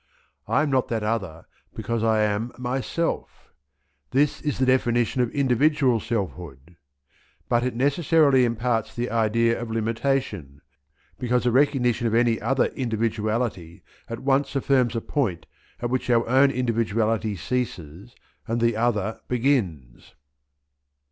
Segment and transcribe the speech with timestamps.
[0.47, 1.45] "I am not that other
[1.75, 3.53] because I am myself"
[4.09, 6.75] this is the definition of individual selfhood;
[7.47, 10.61] but it necessarily imparts the idea of limitation,
[11.19, 15.45] because the recognition of any other individuality at once affirms a point
[15.81, 18.15] at which our own individuality ceases
[18.47, 20.15] and the other begins.